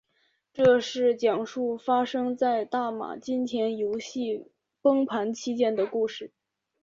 [0.51, 4.47] 这是讲述发生在大马金钱游戏
[4.81, 6.31] 崩盘期间的故事。